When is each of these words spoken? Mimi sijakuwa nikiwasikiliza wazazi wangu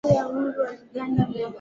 Mimi 0.03 0.07
sijakuwa 0.13 0.43
nikiwasikiliza 0.43 1.01
wazazi 1.01 1.35
wangu 1.43 1.49